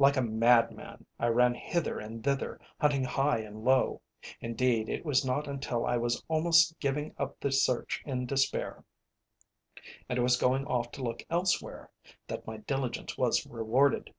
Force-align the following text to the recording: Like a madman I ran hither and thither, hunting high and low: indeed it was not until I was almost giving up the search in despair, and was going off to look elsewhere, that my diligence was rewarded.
Like 0.00 0.16
a 0.16 0.22
madman 0.22 1.06
I 1.20 1.28
ran 1.28 1.54
hither 1.54 2.00
and 2.00 2.24
thither, 2.24 2.58
hunting 2.80 3.04
high 3.04 3.38
and 3.38 3.62
low: 3.64 4.02
indeed 4.40 4.88
it 4.88 5.04
was 5.04 5.24
not 5.24 5.46
until 5.46 5.86
I 5.86 5.96
was 5.96 6.20
almost 6.26 6.74
giving 6.80 7.14
up 7.16 7.38
the 7.38 7.52
search 7.52 8.02
in 8.04 8.26
despair, 8.26 8.82
and 10.08 10.20
was 10.20 10.36
going 10.36 10.66
off 10.66 10.90
to 10.90 11.04
look 11.04 11.22
elsewhere, 11.30 11.92
that 12.26 12.44
my 12.44 12.56
diligence 12.56 13.16
was 13.16 13.46
rewarded. 13.46 14.12